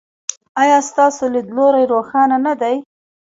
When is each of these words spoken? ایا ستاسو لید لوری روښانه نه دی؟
ایا 0.61 0.77
ستاسو 0.89 1.23
لید 1.33 1.47
لوری 1.55 1.83
روښانه 1.93 2.37
نه 2.45 2.53
دی؟ 2.61 2.75